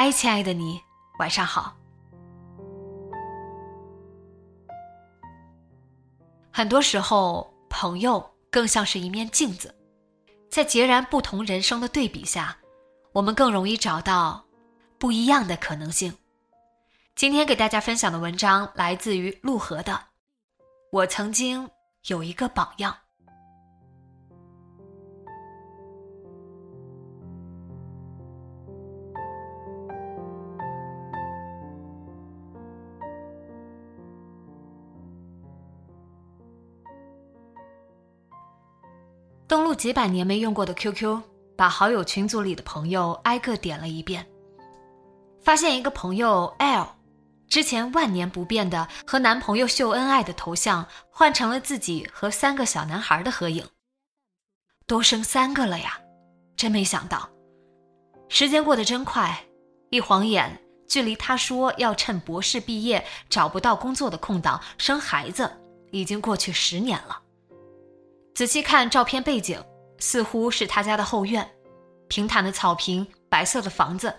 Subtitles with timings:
[0.00, 0.80] 嗨，亲爱的你，
[1.18, 1.76] 晚上好。
[6.52, 9.74] 很多时候，朋友更像是一面镜子，
[10.48, 12.56] 在截然不同人生的对比下，
[13.10, 14.44] 我们更容易找到
[15.00, 16.16] 不一样的可能性。
[17.16, 19.94] 今天给大家分享的文章来自于陆河的
[20.92, 21.68] 《我曾经
[22.06, 22.92] 有一个榜样》。
[39.48, 41.22] 登录几百年没用过的 QQ，
[41.56, 44.26] 把好友群组里的朋友挨个点了一遍，
[45.42, 46.86] 发现一个朋友 L，
[47.48, 53.66] 之前万年不变的和男朋友秀恩爱的头像换成了自己和三个小男孩的合影。
[54.86, 55.98] 多生三个了呀，
[56.54, 57.30] 真没想到，
[58.28, 59.46] 时间过得真快，
[59.88, 65.50] 一晃眼，距离他说要趁博士毕业找不到工作的空档生孩子，
[65.90, 67.22] 已经过去十年了。
[68.38, 69.60] 仔细看照片背景，
[69.98, 71.44] 似乎是他家的后院，
[72.06, 74.14] 平坦的草坪，白色的房子，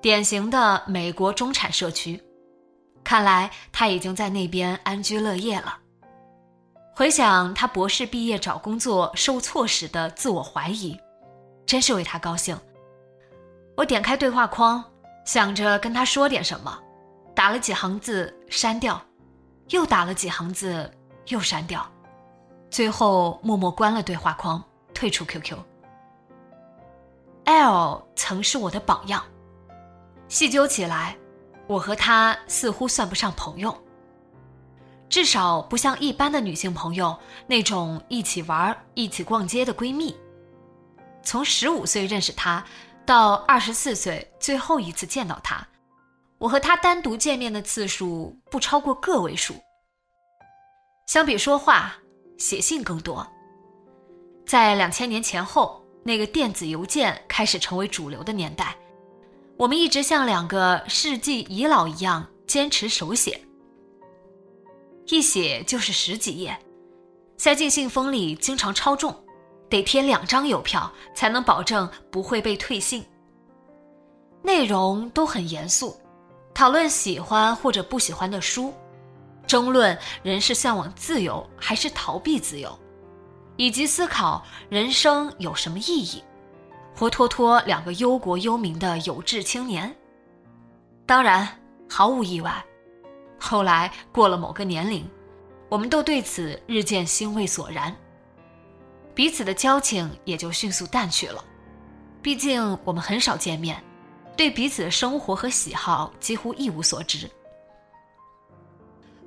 [0.00, 2.18] 典型的美国中产社区。
[3.04, 5.76] 看来他已经在那边安居乐业了。
[6.96, 10.98] 回想他博士毕业找工作受挫时的自我怀疑，
[11.66, 12.58] 真是为他高兴。
[13.76, 14.82] 我点开对话框，
[15.26, 16.78] 想着跟他说点什么，
[17.34, 18.98] 打了几行字删掉，
[19.68, 20.90] 又打了几行字
[21.26, 21.86] 又删掉。
[22.72, 25.58] 最后默默关了对话框，退出 QQ。
[27.44, 29.22] L 曾是我的榜样，
[30.26, 31.14] 细究起来，
[31.66, 33.76] 我和他似乎算不上朋友，
[35.10, 37.14] 至少不像一般的女性朋友
[37.46, 40.16] 那种一起玩、一起逛街的闺蜜。
[41.22, 42.64] 从十五岁认识他，
[43.04, 45.68] 到二十四岁最后一次见到他，
[46.38, 49.54] 我和他单独见面的次数不超过个位数。
[51.06, 51.98] 相比说话。
[52.42, 53.24] 写信更多。
[54.44, 58.76] 在两千年前后，那个电子邮件开始成为主流的年代，
[59.56, 63.40] 我们一直像两个世纪遗老一样坚持手写，
[65.06, 66.58] 一写就是十几页，
[67.38, 69.14] 塞进信封里经常超重，
[69.70, 73.04] 得贴两张邮票才能保证不会被退信。
[74.42, 75.96] 内容都很严肃，
[76.52, 78.74] 讨论喜欢或者不喜欢的书。
[79.52, 82.74] 争论人是向往自由还是逃避自由，
[83.58, 86.24] 以及思考人生有什么意义，
[86.96, 89.94] 活脱脱两个忧国忧民的有志青年。
[91.04, 91.46] 当然，
[91.86, 92.64] 毫无意外，
[93.38, 95.06] 后来过了某个年龄，
[95.68, 97.94] 我们都对此日渐兴味索然，
[99.14, 101.44] 彼此的交情也就迅速淡去了。
[102.22, 103.84] 毕竟我们很少见面，
[104.34, 107.28] 对彼此的生活和喜好几乎一无所知。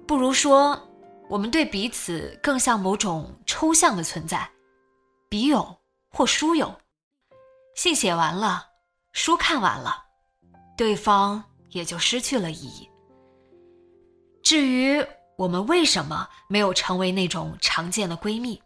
[0.08, 0.80] 不如说，
[1.28, 4.48] 我们对彼此更像某种抽象的存在，
[5.28, 5.76] 笔友
[6.12, 6.74] 或书友。
[7.76, 8.68] 信写完了，
[9.12, 10.06] 书看完了，
[10.78, 12.90] 对方也就失去了意义。
[14.44, 15.04] 至于
[15.38, 18.62] 我们为什么没有成为那种常见的闺蜜，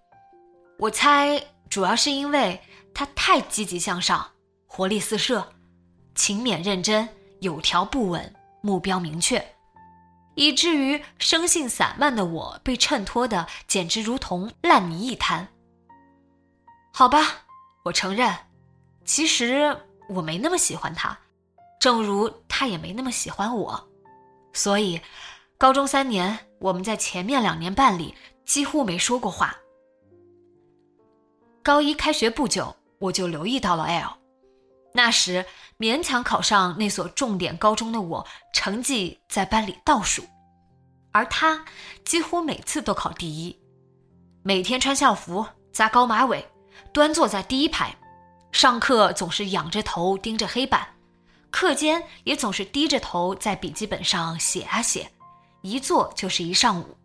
[0.77, 2.61] 我猜主要是因为
[2.93, 4.29] 她太积极向上，
[4.67, 5.47] 活力四射，
[6.15, 7.07] 勤勉认真，
[7.39, 9.43] 有条不紊，目标明确。
[10.39, 15.45] 以至于生性散漫的我被衬托的简直如同烂泥一滩。
[16.93, 17.43] 好吧，
[17.83, 18.33] 我承认，
[19.03, 19.75] 其实
[20.07, 21.19] 我没那么喜欢他，
[21.77, 23.89] 正如他也没那么喜欢我，
[24.53, 25.01] 所以，
[25.57, 28.15] 高中三年我们在前面两年半里
[28.45, 29.53] 几乎没说过话。
[31.61, 34.17] 高一开学不久，我就留意到了 L，
[34.93, 35.45] 那时
[35.79, 40.25] 勉强考上那所重点高中的我，成绩在班里倒数，
[41.13, 41.63] 而他
[42.03, 43.57] 几乎每次都考第一。
[44.43, 46.45] 每天穿校服，扎高马尾，
[46.91, 47.95] 端坐在第一排，
[48.51, 50.85] 上课总是仰着头盯着黑板，
[51.49, 55.09] 课间也总是低着头在笔记本上写啊写，
[55.61, 56.97] 一坐就是一上午。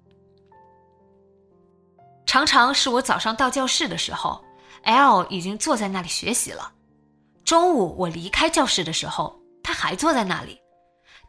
[2.27, 4.44] 常常是我早上到教室的时候
[4.82, 6.74] ，L 已经坐在那里学习了。
[7.44, 10.58] 中午我离开教室的时候，他还坐在那里。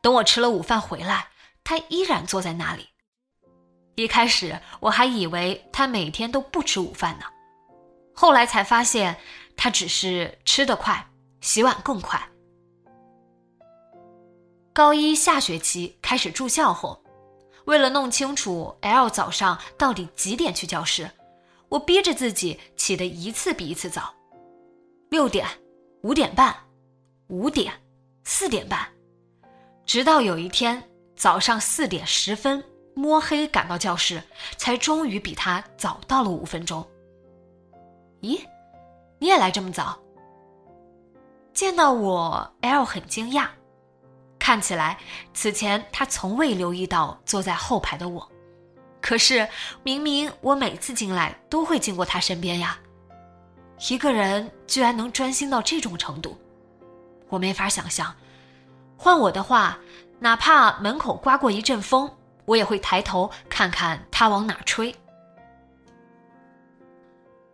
[0.02, 1.28] 等我吃了午饭回来，
[1.64, 2.88] 他依然坐在那里。
[3.96, 7.26] 一开始我还以为他每天都不吃午饭呢，
[8.14, 9.18] 后来才发现
[9.58, 11.06] 他只是吃得快，
[11.42, 12.22] 洗碗更快。
[14.74, 17.02] 高一下学期开始住校后。
[17.66, 21.10] 为了弄清楚 L 早上到底几点去教室，
[21.68, 24.14] 我逼着自己起得一次比一次早，
[25.10, 25.48] 六点、
[26.06, 26.56] 五点半、
[27.30, 27.74] 五点、
[28.24, 28.88] 四点半，
[29.88, 32.64] 直到有一天早上四点十分
[32.94, 34.22] 摸黑赶到教室，
[34.56, 36.88] 才终于比他早到了五分钟。
[38.22, 38.40] 咦，
[39.18, 39.98] 你也来这么早？
[41.56, 43.48] 见到我，L 很惊讶。
[44.38, 45.00] 看起来，
[45.34, 48.32] 此前他从未留意到坐在后排的我，
[49.02, 49.50] 可是
[49.82, 52.80] 明明我每次进来都会经过他身边呀。
[53.90, 56.38] 一个人居然能专心到这种程度，
[57.30, 58.16] 我没法想象。
[58.98, 59.78] 换我的话，
[60.20, 62.10] 哪怕门口刮过一阵风，
[62.46, 64.96] 我也会抬头看看他往哪吹。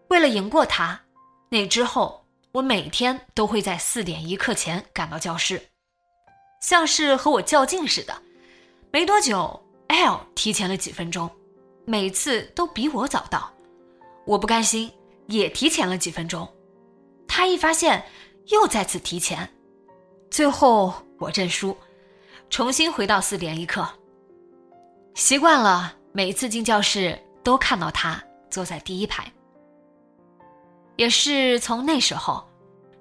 [0.09, 0.99] 为了赢过他，
[1.49, 5.61] 那之后我每天都会在四点一刻前赶到教室。
[6.61, 8.13] 像是和我较劲似的，
[8.91, 11.27] 没多久，L 提前了几分钟，
[11.85, 13.51] 每次都比我早到。
[14.27, 14.91] 我不甘心，
[15.27, 16.47] 也提前了几分钟。
[17.27, 18.03] 他一发现，
[18.47, 19.47] 又再次提前。
[20.29, 21.75] 最后我认输，
[22.49, 23.87] 重新回到四点一刻。
[25.15, 29.31] 习惯了，每次进教室都看到他坐在第一排。
[30.95, 32.47] 也是从那时候，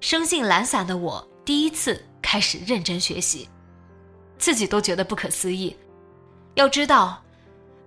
[0.00, 2.04] 生性懒散的我第一次。
[2.22, 3.48] 开始认真学习，
[4.38, 5.74] 自己都觉得不可思议。
[6.54, 7.20] 要知道，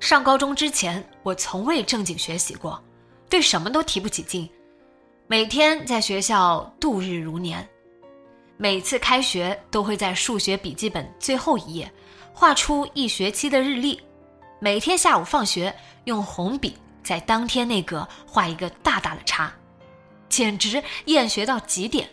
[0.02, 2.84] 上高中之前，我从未正经学习过，
[3.34, 4.48] 对什么都提不起劲，
[5.26, 7.68] 每天在学校度日如年。
[8.58, 11.92] 每次开学都会在数学笔记本最后一页
[12.32, 14.00] 画出一学期的日历，
[14.60, 19.52] 每天下午放学用红笔在当天那格画一个大大的叉，
[20.30, 22.08] 简直厌学到极点。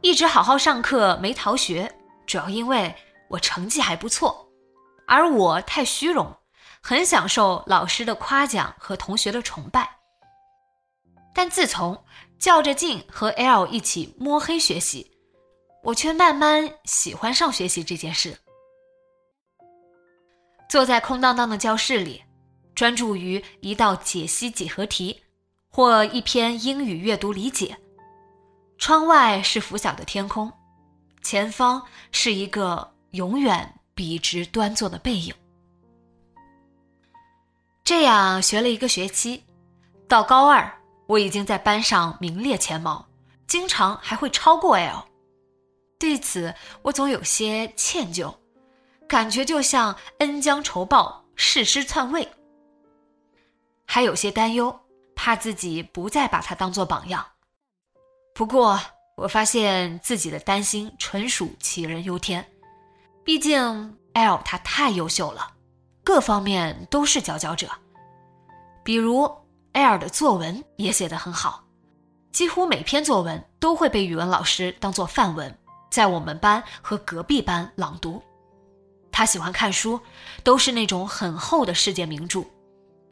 [0.00, 1.88] 一直好好上课没逃学，
[2.26, 2.92] 主要因为
[3.28, 4.44] 我成绩还不错，
[5.06, 6.26] 而我太虚荣，
[6.82, 9.98] 很享受老师的夸奖和同学的崇拜。
[11.34, 12.04] 但自从
[12.38, 15.10] 较着劲和 L 一起摸黑学习，
[15.82, 18.36] 我却慢慢喜欢上学习这件事。
[20.68, 22.22] 坐在空荡荡的教室里，
[22.74, 25.22] 专注于一道解析几何题，
[25.70, 27.76] 或一篇英语阅读理解。
[28.78, 30.52] 窗外是拂晓的天空，
[31.22, 35.34] 前方是一个永远笔直端坐的背影。
[37.84, 39.44] 这样学了一个学期，
[40.08, 40.72] 到高二，
[41.06, 43.06] 我已经在班上名列前茅，
[43.46, 45.04] 经常还会超过 L。
[45.98, 48.34] 对此，我总有些歉疚，
[49.08, 52.26] 感觉就像恩将仇报、誓师篡位，
[53.84, 54.80] 还有些担忧，
[55.14, 57.26] 怕自己不再把他当做榜样。
[58.34, 58.80] 不过，
[59.16, 62.46] 我发现自己的担心纯属杞人忧天。
[63.22, 65.52] 毕竟 L 他太优秀了，
[66.02, 67.68] 各方面都是佼佼者。
[68.82, 69.30] 比如
[69.72, 71.64] L 的作文也写得很好，
[72.32, 75.56] 几乎每篇作文都会被语文老师当做范文，
[75.90, 78.22] 在我们班和隔壁班朗读。
[79.12, 80.00] 他喜欢看书，
[80.42, 82.42] 都是那种很厚的世界名著，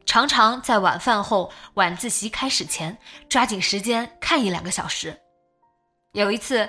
[0.07, 2.97] 常常在晚饭后、晚自习开始前
[3.29, 5.19] 抓紧时间看一两个小时。
[6.13, 6.69] 有一次，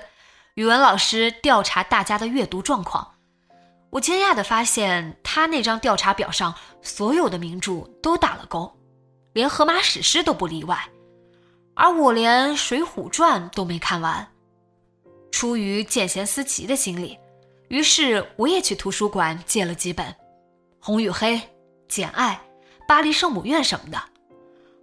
[0.55, 3.15] 语文老师调查大家的阅读状况，
[3.89, 8.71] 我惊讶地发现他那张调查表上所有的名著都打了勾，
[9.33, 10.89] 连荷马史诗都不例外，
[11.73, 14.27] 而我连《水浒传》都没看完。
[15.31, 17.17] 出于见贤思齐的心理，
[17.67, 20.05] 于是我也去图书馆借了几本
[20.79, 21.35] 《红与黑》
[21.87, 22.41] 《简爱》
[22.87, 24.01] 《巴黎圣母院》什么的。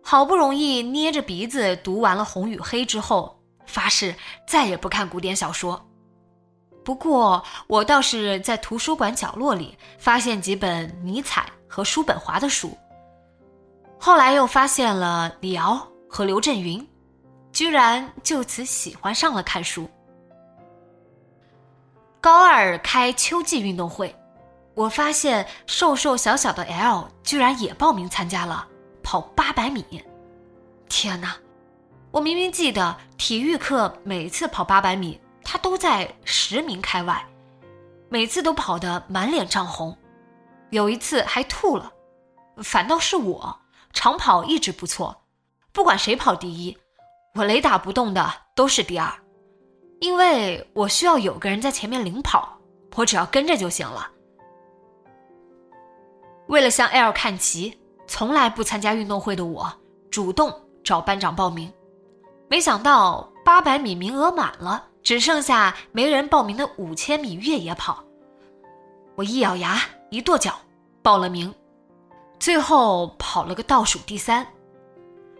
[0.02, 3.34] 好不容易捏着鼻子读完了《红与黑》之后。
[3.68, 4.14] 发誓
[4.46, 5.85] 再也不看古典小说。
[6.86, 12.78] 不过，我倒是在图书馆角落里发现几本尼采和叔本华的书。
[13.98, 16.86] 后来又发现了李敖和刘震云，
[17.50, 19.90] 居然就此喜欢上了看书。
[22.20, 24.14] 高二开秋季运动会，
[24.74, 28.64] 我发现瘦瘦小小的 L 居然也报名参加了
[29.02, 29.84] 跑八百米。
[30.88, 31.34] 天哪！
[32.12, 37.24] 我明明记得体育课每次跑八百米，他都在十名开外，
[38.08, 39.96] 每次都跑得满脸涨红，
[40.70, 41.92] 有一次还吐了。
[42.64, 43.56] 反倒是我
[43.92, 45.22] 长跑一直不错，
[45.72, 46.76] 不管谁跑第一，
[47.34, 49.08] 我雷打不动的都是第二。
[50.00, 52.58] 因为我需要有个人在前面领跑，
[52.96, 54.10] 我只要跟着就行了。
[56.48, 59.72] 为了向 L 看齐，从来不参加运动会的我
[60.10, 61.72] 主动找班长报名，
[62.48, 68.02] 没想到八百米名额满了，只剩下没人报名的五千米越野跑。
[69.14, 70.58] 我一咬牙，一跺脚，
[71.00, 71.54] 报了名，
[72.40, 74.44] 最后跑了个倒数第三。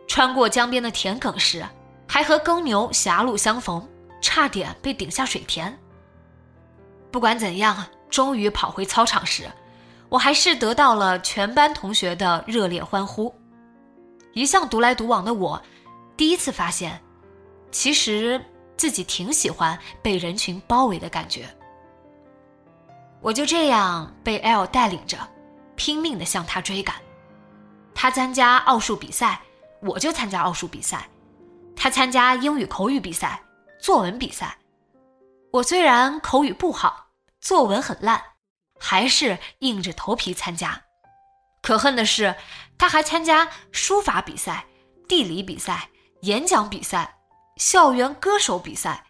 [0.07, 1.67] 穿过江边的田埂时，
[2.07, 3.85] 还和耕牛狭路相逢。
[4.21, 5.77] 差点被顶下水田。
[7.11, 9.51] 不管怎样，终于跑回操场时，
[10.09, 13.35] 我还是得到了全班同学的热烈欢呼。
[14.33, 15.61] 一向独来独往的我，
[16.17, 17.03] 第一次发现，
[17.73, 18.41] 其实
[18.77, 21.49] 自己挺喜欢被人群包围的感觉。
[23.21, 25.19] 我就这样被 L 带领着，
[25.75, 26.97] 拼命的向他追赶。
[27.95, 29.41] 他参加奥数比赛，
[29.81, 30.99] 我就参加奥数比赛；
[31.75, 33.43] 他参加英语口语比赛。
[33.79, 34.57] 作文比赛，
[35.53, 37.09] 我虽然口语不好，
[37.41, 38.21] 作文很烂，
[38.81, 40.83] 还是硬着头皮参加。
[41.63, 42.35] 可恨的是，
[42.79, 44.65] 他还参加书法比赛、
[45.07, 45.91] 地理比赛、
[46.23, 47.16] 演讲比赛、
[47.57, 49.07] 校园歌手比赛，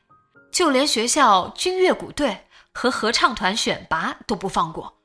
[0.52, 5.00] 就连学校军乐鼓队和合唱团选拔都不放过。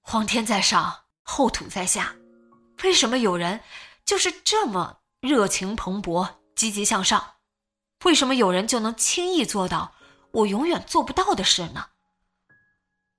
[0.00, 2.14] 皇天在上，厚土在下，
[2.84, 3.60] 为什么有人
[4.04, 7.34] 就是这么热情蓬勃、积极向上？
[8.04, 9.94] 为什么有人就能轻易做到
[10.30, 11.88] 我永远做不到的事呢？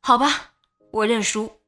[0.01, 0.53] 好吧，
[0.91, 1.59] 我认输。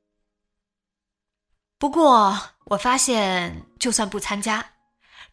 [1.77, 4.73] 不过我发现，就算不参加，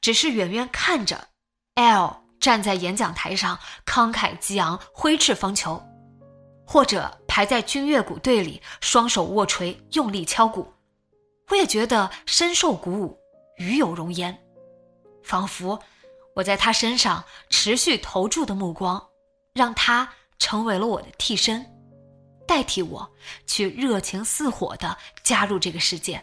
[0.01, 1.29] 只是远远看着
[1.75, 5.83] L 站在演讲台上慷慨激昂、挥斥方遒，
[6.67, 10.73] 或者排在军乐鼓队里双手握锤用力敲鼓，
[11.49, 13.19] 我也觉得深受鼓舞，
[13.59, 14.37] 与有荣焉，
[15.23, 15.79] 仿佛。
[16.35, 19.01] 我在他身上持续投注的目光，
[19.53, 21.65] 让他成为了我的替身，
[22.47, 23.09] 代替我
[23.47, 26.21] 去热情似火的加入这个世界。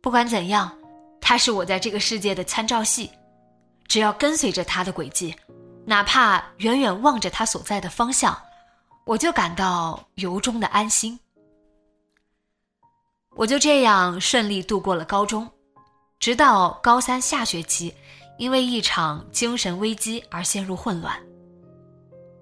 [0.00, 0.74] 不管怎样，
[1.20, 3.10] 他是我在这个世界的参照系，
[3.86, 5.34] 只要跟随着他的轨迹，
[5.86, 8.36] 哪怕远远望着他所在的方向，
[9.04, 11.18] 我就感到由衷的安心。
[13.36, 15.50] 我就这样顺利度过了高中，
[16.18, 17.94] 直到高三下学期。
[18.36, 21.16] 因为一场精神危机而陷入混乱。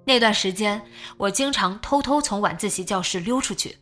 [0.06, 0.82] 那段时间，
[1.18, 3.78] 我经常偷偷从晚自习教室溜出去，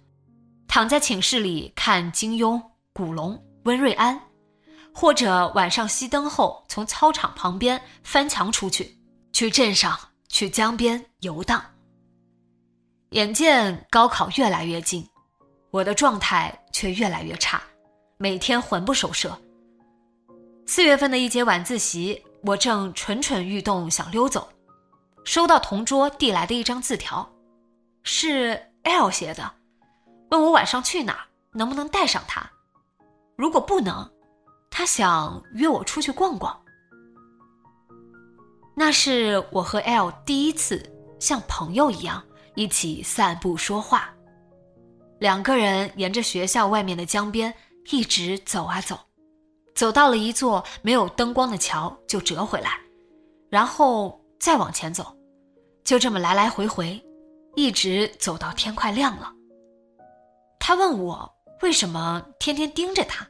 [0.67, 2.61] 躺在寝室里看金庸、
[2.93, 4.21] 古龙、温瑞安，
[4.95, 8.99] 或者晚上熄灯后从操场旁边翻墙出去，
[9.33, 11.65] 去镇上、去江边游荡。
[13.11, 15.09] 眼见高考越来越近，
[15.71, 17.61] 我的状态却越来越差，
[18.19, 19.37] 每天魂不守舍。
[20.67, 24.49] 四月份的一节晚自习，我正蠢蠢欲动想溜走，
[25.25, 27.29] 收到同桌递来的一张字条，
[28.05, 29.53] 是 L 写的，
[30.31, 32.49] 问我晚上去哪，能不能带上他。
[33.37, 34.09] 如果不能，
[34.71, 36.59] 他想约我出去逛逛。
[38.75, 40.83] 那是我和 L 第一次
[41.19, 42.23] 像朋友一样
[42.55, 44.11] 一起散步说话，
[45.19, 47.53] 两个人沿着学校外面的江边
[47.91, 48.99] 一直走啊走。
[49.75, 52.79] 走到了一座没有灯光的桥，就折回来，
[53.49, 55.17] 然后再往前走，
[55.85, 57.03] 就这么来来回回，
[57.55, 59.33] 一直走到天快亮了。
[60.59, 61.31] 他问我
[61.63, 63.27] 为什么天天盯着他，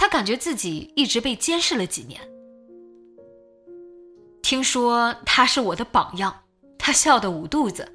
[0.00, 2.18] 他感觉自己一直被监视了几年。
[4.40, 6.34] 听说他是我的榜样，
[6.78, 7.86] 他笑得捂肚子。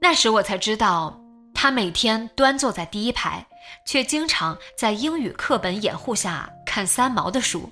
[0.00, 1.20] 那时我才知道，
[1.52, 3.46] 他每天端坐在第一排。
[3.84, 7.68] 却经常在英语课本掩护下看三毛的书，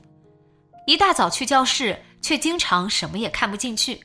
[0.88, 4.04] 一大早去教室，却经常什么也看不进去，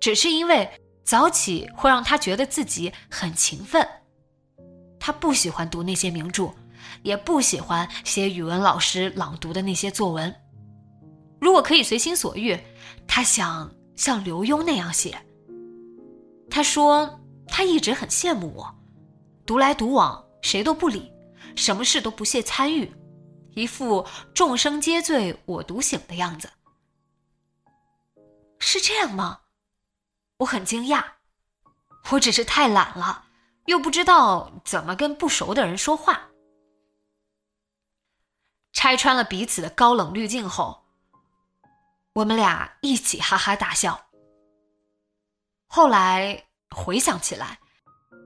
[0.00, 0.68] 只是因为
[1.04, 3.86] 早起会让他觉得自己很勤奋。
[4.98, 6.52] 他不喜欢读那些名著，
[7.08, 10.34] 也不喜欢写语文老师朗读的那些作文。
[11.40, 12.58] 如果可以随心所欲，
[13.06, 15.18] 他想像刘墉那样写。
[16.50, 18.78] 他说他一直很羡慕我，
[19.46, 21.10] 独来独往，谁都不理。
[21.56, 22.92] 什么事都不屑参与，
[23.54, 26.50] 一副众生皆醉我独醒的样子。
[28.58, 29.40] 是这样吗？
[30.36, 31.02] 我很惊讶。
[32.10, 33.24] 我只是太懒了，
[33.64, 36.27] 又不知道怎么跟不熟的人说话。
[38.78, 40.84] 拆穿了彼此的高冷滤镜后，
[42.12, 44.06] 我们俩一起哈哈大笑。
[45.66, 47.58] 后来回想起来，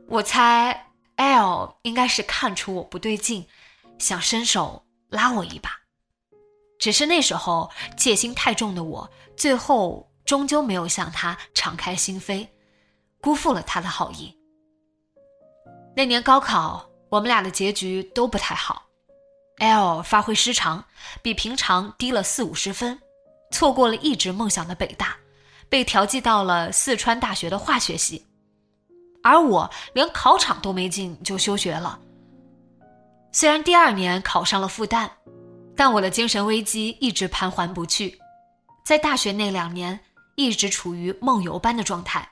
[0.09, 3.49] 我猜 L 应该是看出我不对劲，
[3.99, 5.71] 想伸手拉我一把。
[6.79, 12.47] 只是那时候戒心太重的我，最后终究没有向他敞开心扉，
[13.23, 14.39] 辜负了他的好意。
[15.97, 18.92] 那年高考，我们俩的结局都不太好。
[19.63, 20.85] L 发挥失常，
[21.23, 22.99] 比平常低了四五十分，
[23.53, 25.17] 错过了一直梦想的北大，
[25.69, 28.27] 被调剂到了四川大学的化学系。
[29.23, 31.99] 而我连考场都没进就休学了。
[33.31, 35.09] 虽然第二年考上了复旦。
[35.75, 38.19] 但我的精神危机一直盘桓不去，
[38.85, 39.99] 在大学那两年
[40.37, 42.29] 一直处于梦游般的状态，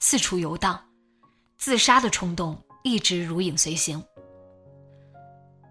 [0.00, 0.82] 四处游荡，
[1.58, 4.02] 自杀的冲动一直如影随形。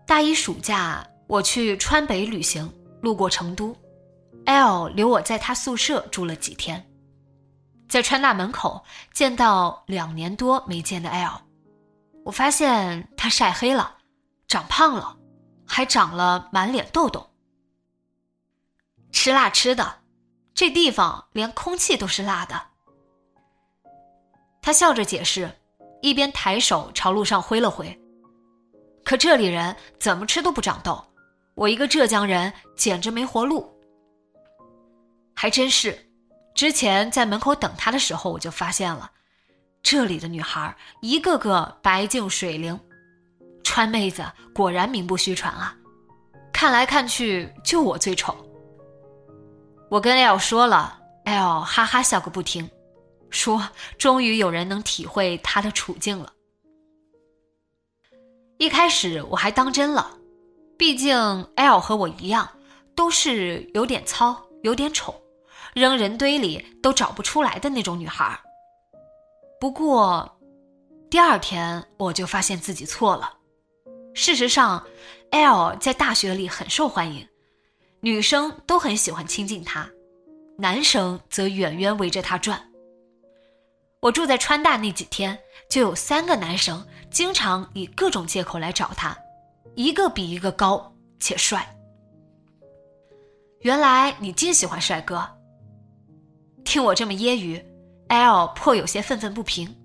[0.08, 3.76] 大一暑假，我去川北旅行，路过成都
[4.46, 6.90] ，L 留我在他宿舍住了几天，
[7.90, 11.42] 在川大门口见到两年多没见的 L，
[12.24, 13.98] 我发现他晒黑了，
[14.48, 15.16] 长胖了。
[15.70, 17.30] 还长了满脸痘痘。
[19.12, 20.00] 吃辣吃的，
[20.54, 22.68] 这地方连空气都是辣的。
[24.62, 25.52] 他笑着解释，
[26.02, 28.02] 一边抬手朝路上挥了挥。
[29.08, 31.02] 可这里人怎么吃都不长痘，
[31.56, 33.74] 我一个浙江人简直没活路。
[35.34, 35.98] 还真是，
[36.54, 39.10] 之前在门口等他的时候，我就发现了，
[39.82, 42.78] 这里的女孩一个个白净水灵。
[43.64, 45.74] 川妹子果然名不虚传啊！
[46.52, 48.36] 看来看去就我最丑。
[49.90, 52.70] 我跟 L 说了，L 哈哈笑个不停，
[53.30, 56.34] 说终于有人能体会他的处境了。
[58.58, 60.18] 一开始我还当真了，
[60.78, 61.16] 毕竟
[61.56, 62.50] L 和我一样，
[62.96, 65.14] 都是有点糙、有点丑，
[65.74, 68.40] 扔人堆里都找不出来的那种女孩。
[69.60, 70.40] 不过，
[71.08, 73.32] 第二天我就发现自己错了。
[74.16, 74.84] 事实上
[75.30, 77.28] ，L 在大学里很受欢迎，
[78.00, 79.88] 女生都很喜欢亲近他，
[80.58, 82.67] 男生则远远围着他转。
[84.00, 85.38] 我住在川大那几天，
[85.70, 89.18] 就有三个男生经常以各种借口来找他，
[89.76, 91.68] 一个比一个高且帅。
[93.62, 95.28] 原来你竟喜欢帅哥？
[96.64, 97.64] 听我这么揶揄
[98.10, 99.76] ，L 颇有些愤愤不平。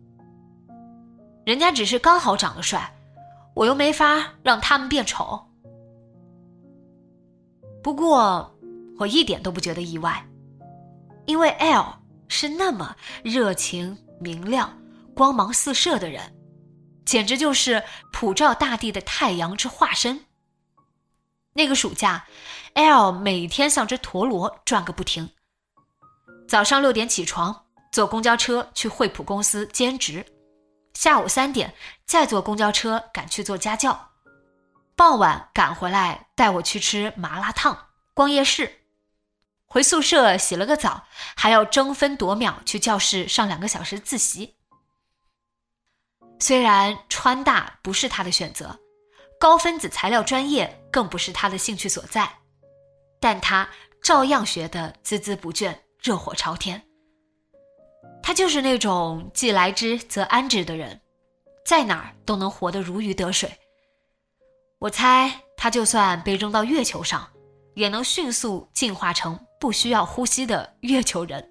[1.45, 2.93] 人家只是刚好长得帅。
[3.55, 5.39] 我又没法让他们变丑。
[7.83, 8.51] 不过，
[8.99, 10.27] 我一点都不觉得意外，
[11.27, 11.85] 因为 L
[12.33, 14.75] 是那么热情、明亮、
[15.15, 16.35] 光芒四射的人，
[17.05, 20.19] 简直就是普照大地的太阳之化身。
[21.53, 22.25] 那个暑假
[22.73, 25.29] ，L 每天像只陀螺转个不停。
[26.49, 30.25] 早上六点起床，坐公交车去惠普公司兼职。
[30.95, 31.75] 下午三点
[32.07, 34.09] 再坐公交车赶去做家教，
[34.97, 38.82] 傍晚赶回来带我去吃麻辣烫、逛夜市，
[39.73, 44.57] 回宿舍洗了个澡，还要争分夺秒去教室上两个小时自习。
[46.39, 48.79] 虽然川大不是他的选择，
[49.41, 52.31] 高分子材料专业更不是他的兴趣所在，
[53.19, 53.67] 但他
[54.03, 56.83] 照样学得孜孜不倦、热火朝天。
[58.23, 61.01] 他就是那种既来之则安之的人，
[61.65, 63.51] 在哪儿都能活得如鱼得水。
[64.81, 67.27] 我猜他就算被扔到月球上，
[67.75, 71.49] 也能迅速进化成不需要呼吸的月球人。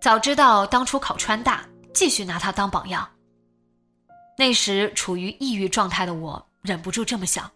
[0.00, 3.08] 早知道当初考川大，继续拿他当榜样。
[4.36, 7.48] 那时处于抑郁状态的我，忍不住这么想：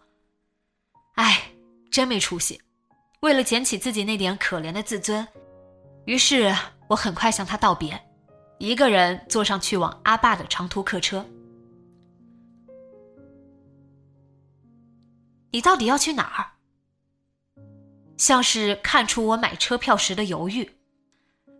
[1.15, 1.51] 哎，
[1.91, 2.61] 真没出息。
[3.19, 5.27] 为了捡起自己那点可怜的自尊，
[6.05, 6.55] 于是
[6.87, 8.01] 我很快向他道别，
[8.59, 11.25] 一个人坐上去往阿坝的长途客车。
[15.51, 16.51] 你到底要去哪儿？
[18.17, 20.77] 像是看出我买车票时的犹豫。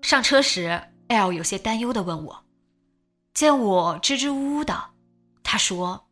[0.01, 2.45] 上车时，L 有些担忧的问我，
[3.33, 4.91] 见我支支吾吾的，
[5.43, 6.07] 他说：“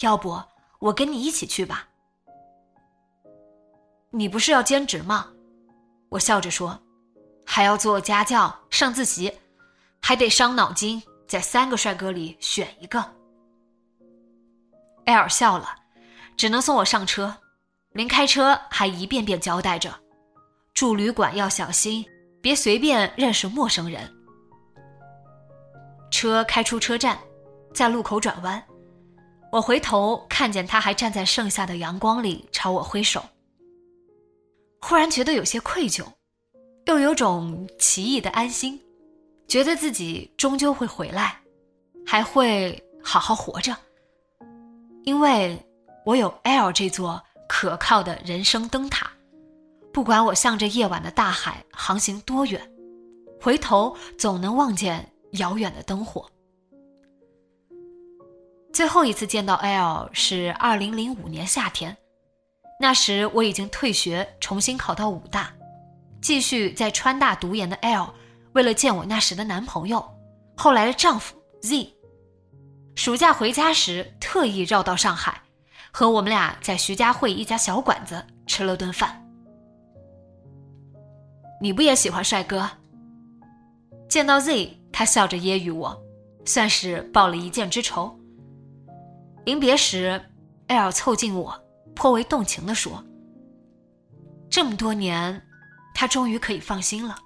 [0.00, 0.42] 要不
[0.78, 1.88] 我跟你一起去吧。”
[4.10, 5.32] 你不是要兼职吗？
[6.10, 6.82] 我笑着说，
[7.46, 9.32] 还要做家教、上自习，
[10.02, 13.02] 还得伤脑筋，在三个帅哥里选一个。
[15.06, 15.74] ”L 笑了，
[16.42, 17.32] 只能送我上车，
[17.92, 19.94] 临开车还一遍遍交代着：
[20.74, 22.04] 住旅馆要小心，
[22.40, 24.12] 别随便认识陌生人。
[26.10, 27.16] 车开出车站，
[27.72, 28.60] 在路口转弯，
[29.52, 33.24] 我回头看见他还站在盛夏的阳光里朝我挥手。
[34.80, 36.04] 忽然觉得有些愧疚，
[36.86, 38.82] 又有种奇异的安心，
[39.46, 41.40] 觉得自己终究会回来，
[42.04, 43.76] 还会好好活着。
[45.04, 45.56] 因为
[46.04, 49.10] 我有 L 这座可靠的人生灯塔，
[49.92, 52.60] 不管我向着夜晚的大海航行多远，
[53.40, 55.08] 回头总能望见。
[55.32, 56.30] 遥远的灯火。
[58.70, 61.96] 最后一次见到 L 是二零零五年夏天，
[62.78, 65.50] 那时我已经退学，重新考到武大，
[66.20, 68.12] 继续在川大读研的 L，
[68.52, 70.06] 为了见我那时的男朋友，
[70.54, 71.94] 后来的丈夫 Z，
[72.94, 75.41] 暑假回家时特意绕到上海，
[75.92, 79.22] 和我们俩在徐家汇一家小馆子吃了顿饭。
[81.60, 82.68] 你不也喜欢帅哥？
[84.08, 84.78] 见到 Z。
[84.94, 85.98] 他笑着揶揄我，
[86.44, 88.14] 算是报了一箭之仇。
[89.46, 90.22] 临别时
[90.66, 93.02] ，L 凑近我，颇为动情地说
[94.50, 95.42] ：“这么多年，
[95.94, 97.18] 他终于可以放心了。”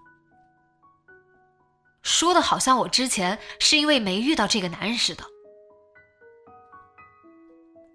[2.03, 5.25] 说的好像我之前是因为没遇到这个男人似的。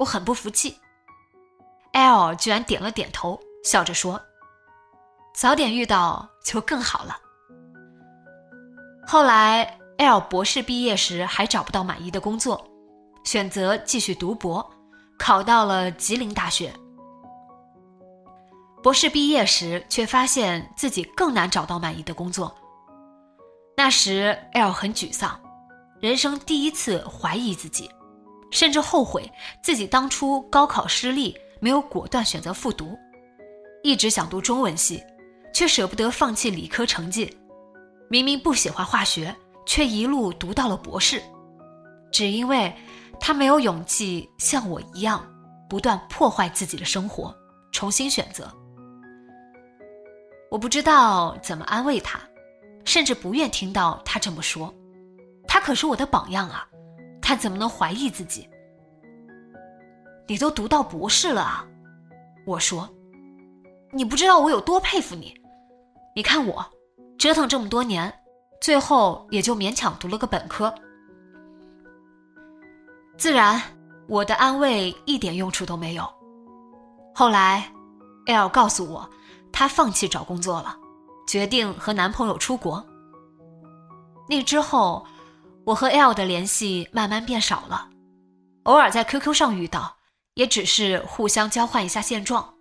[0.02, 0.76] 我很不服气
[1.94, 4.20] ，L 居然点了点头，笑着说
[5.36, 7.20] ：“早点遇到就更好了。”
[9.06, 12.68] 后来，L 博士毕业时还找不到满意的工作，
[13.24, 14.68] 选择继续读博，
[15.20, 16.74] 考到了吉林大学。
[18.82, 22.56] 博士毕业时，却发现自己更难找到满意的工作。
[23.78, 25.40] 那时，L 很沮丧，
[26.00, 27.88] 人生第一次怀疑自己，
[28.52, 29.30] 甚至后悔
[29.64, 32.98] 自己当初高考失利，没有果断选择复读。
[33.84, 35.04] 一直想读中文系，
[35.54, 37.36] 却舍不得放弃理科成绩。
[38.10, 39.36] 明明不喜欢化学，
[39.66, 41.22] 却一路读到了博士，
[42.12, 42.72] 只因为
[43.20, 45.26] 他没有勇气像我一样，
[45.70, 47.34] 不断破坏自己的生活，
[47.72, 48.52] 重新选择。
[50.52, 52.20] 我不知道怎么安慰他，
[52.84, 54.74] 甚至不愿听到他这么说。
[55.48, 56.68] 他可是我的榜样啊，
[57.32, 58.46] 他怎么能怀疑自己？
[60.28, 61.66] 你都读到博士了啊！
[62.46, 62.90] 我说，
[63.94, 65.34] 你不知道我有多佩服你。
[66.14, 66.66] 你看我。
[67.18, 68.14] 折腾这么多年，
[68.60, 70.74] 最后也就勉强读了个本科。
[73.18, 73.62] 自然，
[74.10, 76.04] 我的安慰一点用处都没有。
[77.16, 77.72] 后来
[78.26, 79.10] ，L 告诉我，
[79.54, 80.76] 她放弃找工作了，
[81.26, 82.86] 决定和男朋友出国。
[84.28, 85.06] 那之后，
[85.66, 87.90] 我和 L 的联系慢慢变少了，
[88.64, 89.96] 偶尔在 QQ 上遇到，
[90.34, 92.54] 也只是互相交换一下现状。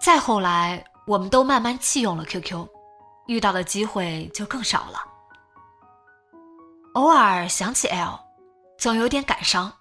[0.00, 2.66] 再后来，我们都慢慢弃用了 QQ。
[3.26, 4.98] 遇到的机会就更少了。
[6.92, 8.20] 偶尔想起 L，
[8.78, 9.72] 总有点感伤。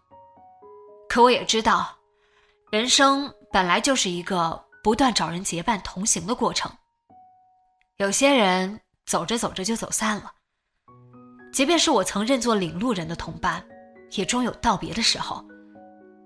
[1.10, 1.94] 可我也知道，
[2.72, 6.72] 人生本来就是一个不断找人结伴同行的过程。
[7.98, 10.32] 有些人走着走着就走散了，
[11.54, 13.64] 即便是我曾认作领路人的同伴，
[14.14, 15.46] 也终有道别的时候，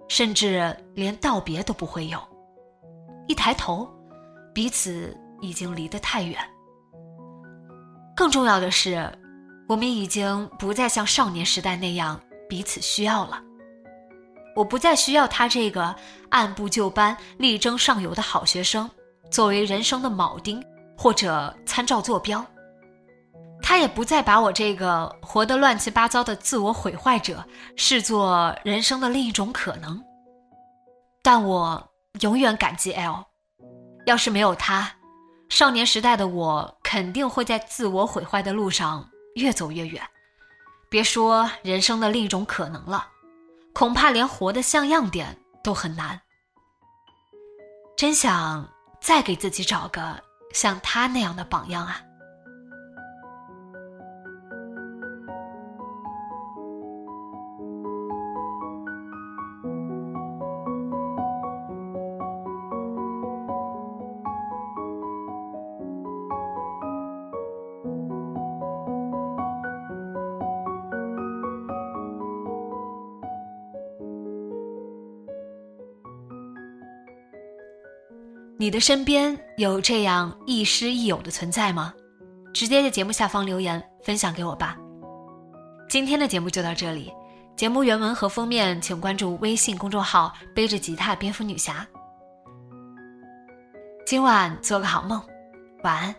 [0.07, 2.17] 甚至连道别都不会有。
[3.27, 3.87] 一抬头，
[4.53, 6.39] 彼此已经离得太远。
[8.15, 9.11] 更重要的是，
[9.67, 13.43] 我们已经不再像少年时代那样彼此需要了。
[14.55, 15.93] 我不再需要他这个
[16.29, 18.89] 按部就班、力争上游的好学生
[19.29, 20.63] 作为人生的铆钉
[20.97, 22.43] 或者参照坐标，
[23.61, 27.43] 他也不再把我这个活得乱七八糟的自我毁坏者
[27.75, 30.01] 视作人生的另一种可能。
[31.21, 31.91] 但我
[32.21, 33.25] 永远感激 L，
[34.05, 34.89] 要是没有他。
[35.49, 40.01] 少年时代的我肯定会在自我毁坏的路上越走越远，
[40.89, 43.07] 别说人生的另一种可能了，
[43.73, 46.21] 恐怕连活得像样点都很难。
[47.97, 48.69] 真想
[49.01, 50.21] 再给自己找个
[50.53, 52.01] 像他那样的榜样啊！
[78.67, 81.93] 你的身边有这样亦师亦友的存在吗？
[82.53, 84.75] 直接在节目下方留言分享给我吧。
[85.87, 87.09] 今天的节目就到这里，
[87.55, 91.87] 节目原文和封面请关注微信公众号“背着吉他蝙蝠女侠”。
[94.05, 95.23] 今晚做个好梦，
[95.85, 96.13] 晚安。